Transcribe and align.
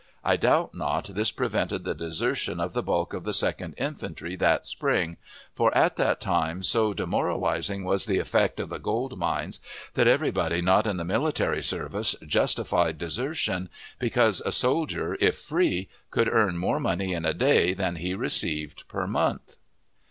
I 0.23 0.35
doubt 0.35 0.73
not 0.73 1.09
this 1.13 1.29
prevented 1.29 1.83
the 1.83 1.93
desertion 1.93 2.59
of 2.59 2.73
the 2.73 2.81
bulk 2.81 3.13
of 3.13 3.23
the 3.23 3.35
Second 3.35 3.75
Infantry 3.77 4.35
that 4.37 4.65
spring, 4.65 5.17
for 5.53 5.71
at 5.77 5.95
that 5.97 6.19
time 6.19 6.63
so 6.63 6.91
demoralizing 6.91 7.83
was 7.83 8.07
the 8.07 8.17
effect 8.17 8.59
of 8.59 8.69
the 8.69 8.79
gold 8.79 9.19
mines 9.19 9.59
that 9.93 10.07
everybody 10.07 10.59
not 10.59 10.87
in 10.87 10.97
the 10.97 11.05
military 11.05 11.61
service 11.61 12.15
justified 12.25 12.97
desertion, 12.97 13.69
because 13.99 14.41
a 14.41 14.51
soldier, 14.51 15.17
if 15.21 15.37
free, 15.37 15.87
could 16.09 16.27
earn 16.33 16.57
more 16.57 16.79
money 16.79 17.13
in 17.13 17.23
a 17.23 17.35
day 17.35 17.75
than 17.75 17.97
he 17.97 18.15
received 18.15 18.87
per 18.87 19.05
month. 19.05 19.57